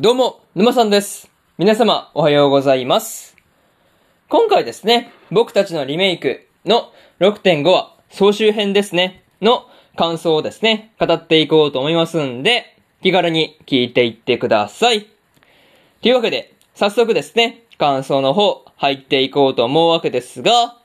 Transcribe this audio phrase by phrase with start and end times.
[0.00, 1.30] どうも、沼さんです。
[1.56, 3.36] 皆様、おはようございます。
[4.28, 15.06] 今回ですね、僕たちのリメイクの6.5話総集編ですね、の感想をですね、語っていこうと思いますんで、気軽に聞いていってください。
[16.02, 20.76] というわけで、早速ですね、感想の方、入っていこうと思うわけですが、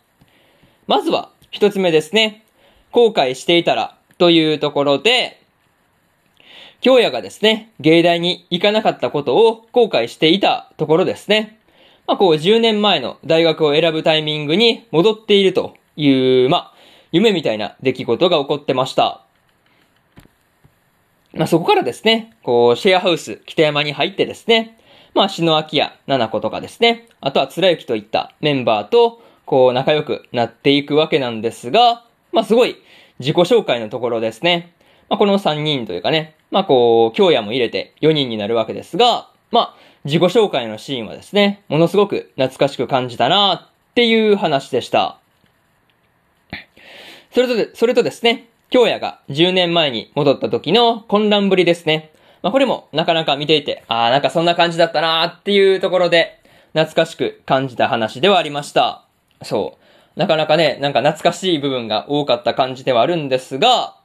[0.86, 2.46] まずは、一つ目ですね、
[2.91, 5.41] 後悔していたら、というところで、
[6.82, 11.59] 京也がですね、芸大に行かなかったことを後悔していたところですね。
[12.08, 16.73] まあこう10年前の大学を選ぶタイミングに戻っているという、まあ、
[17.12, 19.23] 夢みたいな出来事が起こってました。
[21.34, 24.77] まあそこからですね、こう、シェアハウス北山に入ってですね、
[25.14, 32.77] まあ、篠明や七子とかですね、あとは貫之といったメンバーと、こう、仲良くなっていくわけなんですが、まあ、すごい
[33.20, 34.73] 自己紹介のところですね。
[35.09, 45.17] まあ、この3人というかね、まあ、こう、京也も入れて4人になるわけですが、まあ、自己紹介のシーンはですね、ものすごく懐かしく感じたなっていう話でした。
[47.31, 52.11] それとで、それとですね、京也が10年前に戻った時の混乱ぶりですね。
[52.42, 56.39] まあ、これもなかなか見ていて、ああ、なんかそんな感じだったなーっていうところで、
[56.73, 59.05] 懐かしく感じた話ではありました。
[59.42, 59.78] そ
[60.16, 60.20] う。
[60.20, 63.95] なかなかね、なんか懐かしい部分が多かった感じではあるんですが、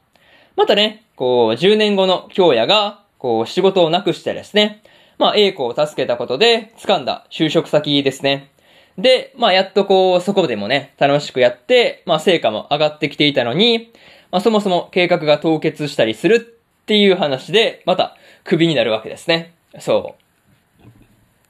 [0.56, 4.83] またね、こう、10年後の京也が、こう、仕事をなくしてですね、
[5.19, 8.51] まあ、栄子を助けたことで掴んだ就職先ですね。
[8.98, 13.93] で、まあ、やっとこう、そこでもね、楽しくやって、まあ、成果も上がってきていたのに、
[14.31, 19.55] まあ、そもそも計画が凍結したりするっていう話で、また、クビになるわけですね。
[19.78, 20.84] そう。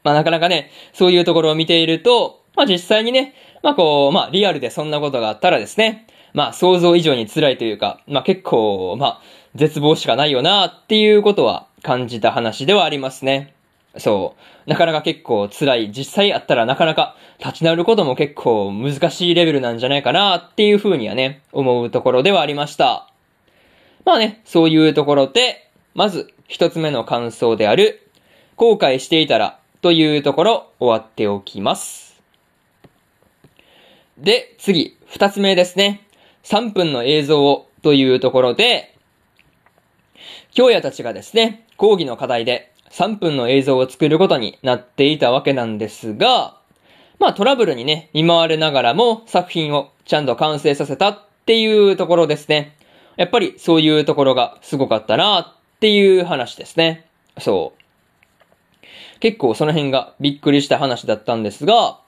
[0.05, 9.21] まあ、なかなかね、そういうところを見ていると、まあ、実際にね、まあ、こう、まあ、リアルでそんなことがあったらですね、まあ、想像以上に辛いというか、まあ、結構、まあ、
[9.55, 13.55] 絶望しかないよなっていうことは感じた話ではありますね。
[13.97, 14.35] そ
[14.67, 14.71] う。
[14.71, 15.93] なかなか結構辛い。
[15.93, 23.09] 実際あったらなかなか立ち直ることも結構難しいレベルなんじゃないかなっていうふうにはね、思うところではありました。
[24.05, 28.11] まあね、そういうところで、まず一つ目の感想である、
[28.57, 32.21] 後悔していたらというところ終わっておきます。
[34.19, 36.04] で、次、二つ目ですね。
[36.45, 38.95] 3分の映像をというところで、
[40.53, 46.57] 京也たちがですね、講義の課題で3分の映像を作ることになっていたわけなんですが、
[47.19, 52.77] まあトラブルにね、見舞われながらも作品をちゃんと完成させたっていうところですね。
[53.17, 57.07] やっぱりそういうところがすごかったなっていう話ですね。
[57.39, 57.85] そう。
[59.21, 61.99] 結構その辺がびっくりした話だったんですが、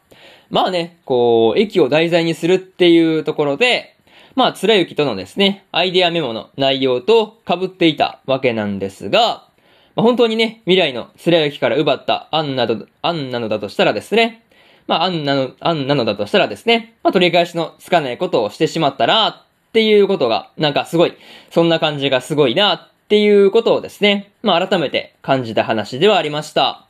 [0.51, 3.96] まあね、こう、駅を題材にするっていうところで、
[4.37, 9.49] まあ、貫之とのですね、アイデアメモの内容と被っていたわけなんですが、
[9.95, 14.45] まあ、本当にね、未来の貫之から奪った案など、案なのだとしたらですね、
[14.87, 19.43] まあ、案なの、案なのだとしたらですね、まあ、取り返しのつかないことをしてしまったら、っ
[19.73, 21.15] ていうことが、なんかすごい、
[21.51, 26.87] そんな感じがすごいな、っていうことをですね、まあ、改めて感じた話ではありました。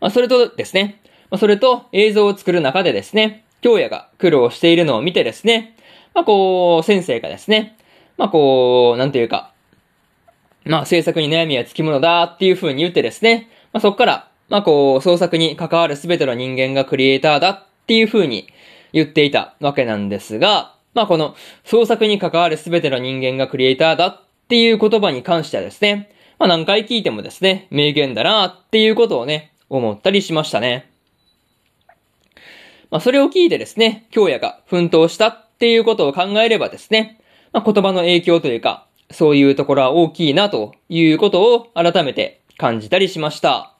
[0.00, 5.74] まあ、それとですね、まあ、それと映像を作る中でですね、京也が苦労しているのを見てですね、
[6.12, 7.78] まあ、こう、先生がですね、
[8.18, 9.54] まあ、こう、なんていうか、
[10.66, 18.48] まあ、制作に悩みはつきものだっていう風に言ってですね、まあ、そこから、まあ、こう、創作に関わるすべての人間がクリエイターだっていう風に
[18.92, 30.93] 言っていたわけなんですが、まあ、この創作に関わるすべての人間がクリエイターだっていう言葉に関してはですね、まあ、何回聞いてもですね、名言だなっていうことをね、思ったりしましたね。
[32.94, 37.20] まあ、それを聞いてですね、京也が奮闘したっていうことを考えればですね、
[37.52, 43.74] まあ、言葉の影響というか、そういうところは大きいなということを改めて感じたりしました。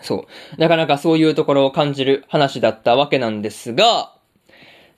[0.00, 0.60] そう。
[0.60, 4.14] なかなかそういうところを感じる話だったわけなんですが、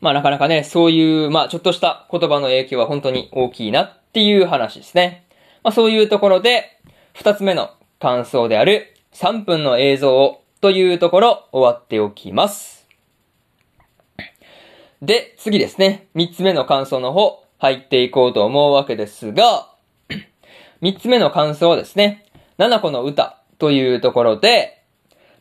[0.02, 5.26] まあなかなかね、そういう、まあちょっとした言葉の影響は本当に大きいなっていう話ですね。
[5.62, 6.78] まあそういうところで、
[7.14, 12.88] 二つ目の感想である3分の映像をというところ終わっておきます。
[15.02, 16.06] で、次ですね。
[16.14, 19.68] 三つ目の感想の方入っていこうと思うわけですが、
[20.80, 22.24] 三つ目の感想はですね、
[22.56, 24.82] 七子の歌というところで、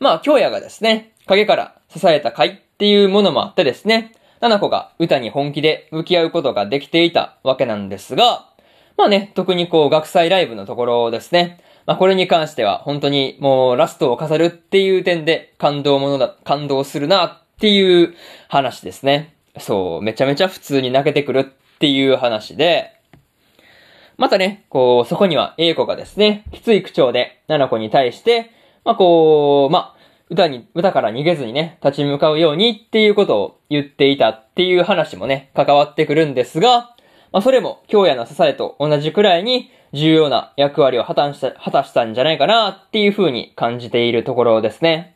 [0.02, 4.12] まあ、京也がですね、影から支えた会っていうものもあってですね、
[4.42, 8.50] 七子が歌に本気で向き合うことができていたわけなんですが、
[8.98, 11.63] まあね、特にこう、学祭ライブのところですね。
[11.86, 18.14] まあこれに関しては本当にもうラストを飾るっていう点で感動ものだ、感動するなっていう
[18.48, 19.36] 話ですね。
[19.60, 22.94] そう、めちゃめちゃ普通に泣けてくるっていう話で、
[24.18, 28.52] またね、こう、そこには A 子がですね、きつい口調で、七子に対して、
[28.86, 36.96] まあ、こう、まあ、歌に、歌から逃げずにね、立ち向かうようにっていうことを言っていたっていう話もね、関わってくるんですが、
[37.32, 45.16] まあ、それも、京也の支えと同じくらいに重要な役割を果たした、果たしたんじゃないかなっていう風に感じているところですね。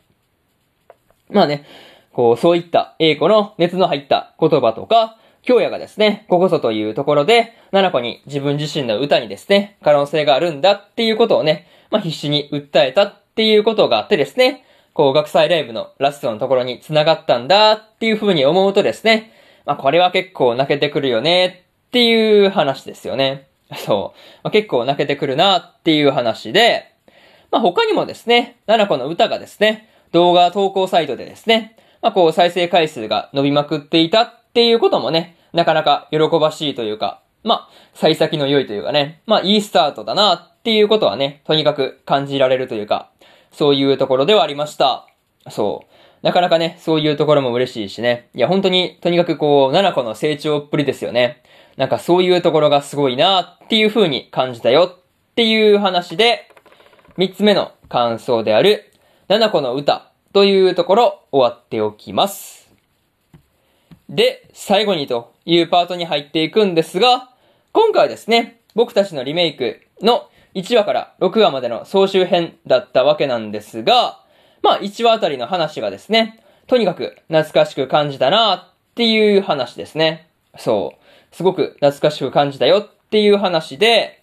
[1.30, 1.66] まあね、
[2.12, 14.64] こう、そういった英子の熱の入った言葉とか、京也がですね、ここぞというところで、七子に自分自身の歌にですね、可能性があるんだっていうことをね、まあ、必死に訴えたっていうことがあってですね、
[14.94, 19.32] こう、学祭ライブのラストのところに繋がったんだっていう風に思うとですね、
[19.64, 23.47] まあ、これは結構泣けてくるよねっていう話ですよね。
[23.76, 24.18] そう。
[24.42, 26.92] まあ、結構泣けてくるなっていう話で、
[27.50, 43.10] まあ、他にもですね、七子の歌がですね、動画投稿サイトでですね、まあ、こう、再生回数が伸びまくっていたっていうこともね、なかなか喜ばしいというか、まあ、幸先の良いというかね、まあ、いいスタートだなっていうことはね、とにかく感じられるというか、
[43.52, 45.06] そういうところではありました。
[45.48, 45.87] そう。
[46.22, 48.28] なかなかね、そういうところも嬉しいしね。
[48.34, 51.42] いや、本当に、とにかくこう、七子の成長っぷりですよね。
[51.76, 56.50] なんかそういうところがすごいなっていう風に感じたよっていう話で、
[57.16, 58.92] 三つ目の感想である、
[59.28, 62.68] 七子の歌というところ終わっておきます。
[64.08, 67.30] で、最後にというパートに入っていくんですが、
[67.72, 74.20] 今回はですね、僕たちのリメイクの1話から6話までの総集編だったわけなんですが、
[74.68, 80.28] まあ1話あたりの話がですね、とにかく懐かしく感じたなっていう話ですね。
[80.58, 81.34] そう。
[81.34, 84.22] すごく懐かしく感じたよっていう話で、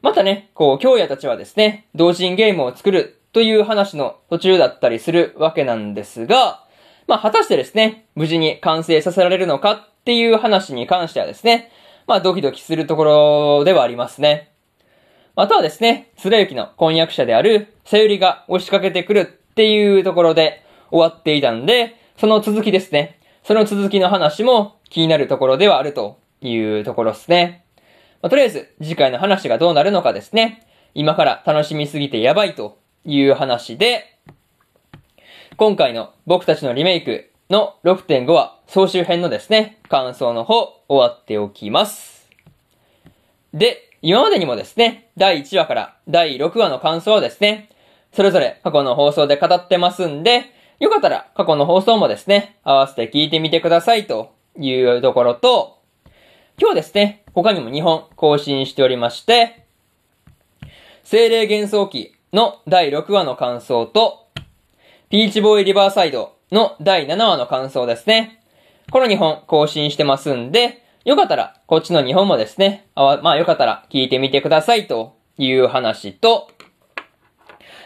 [0.00, 6.64] またね、こう、京也たちはですね、同人ゲームを作るという話の途中だったりするわけなんですが、
[7.06, 11.70] まあ、果たしてですね、無事に完成させられるのかっていう話に関してはですね、
[12.08, 14.50] まあ、ドキドキするところではありますね。
[15.36, 23.18] またはですね、つらゆきの婚約者である、さゆりが押しかけてくるっていうところで終わっていたんで、その続きですね。
[23.44, 27.64] その続きの話も気になるところではあるというところですね。
[28.22, 30.66] まあ、とりあえず、次回の話がどうなるのかですね。
[30.94, 34.18] 今から楽しみすぎてやばいという話で、
[35.56, 42.30] 今回の僕たちのリメイクの6.5話総集編のですね、感想の方終わっておきます。
[43.52, 47.68] で、今までにもですね、第1話から第6話の感想をですね、
[48.12, 50.44] それぞれ過去の放送で語ってますんで、
[50.78, 55.78] よかったら過去の放送もですね、合わせて聞いてみてくださいというところと、
[56.60, 59.64] 今日ですね、他にも2本更新しておりまして、
[61.04, 64.28] 精霊幻想記の第6話の感想と、
[65.08, 68.42] ピーチボーイリバーサイドの第7話の感想ですね。
[68.90, 76.50] この2本更新してますんで、よかったらこっちの2本もですね、あまあよかったら聞いてみてくださいという話と、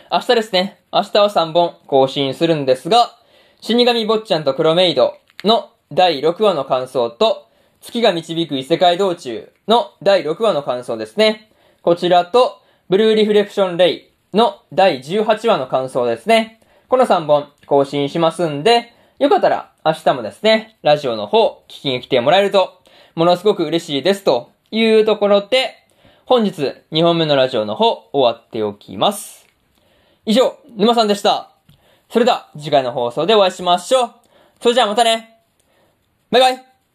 [0.08, 3.18] 明日ですね、明日は3本更新するんですが、
[3.60, 7.48] 死神坊ちゃんと黒メイドの第6話の感想と、
[7.80, 11.50] 月が導く異世界道中の第6話の感想ですね。
[11.82, 16.60] こちらと、ブルーリフレクションレイの第18話の感想ですね。
[16.88, 22.80] この3本更新しますんで、よかったら明日もですね、ラジオの方聞きに来てもらえると、
[23.16, 25.74] ものすごく嬉しいですというところで、
[26.26, 29.45] 本日2本目のラジオの方終わっておきます。
[30.26, 31.52] 以上、沼さんでした。
[32.10, 34.10] それでは次回の放送でお会いしましょう。
[34.60, 35.38] それじゃあまたね。
[36.30, 36.75] バイバイ。